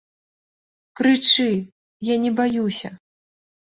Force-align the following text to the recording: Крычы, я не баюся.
Крычы, 1.01 1.47
я 2.13 2.17
не 2.25 2.31
баюся. 2.41 2.89